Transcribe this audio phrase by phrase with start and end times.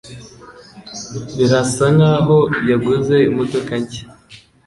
[1.35, 2.37] Birasa nkaho
[2.69, 4.03] yaguze imodoka nshya.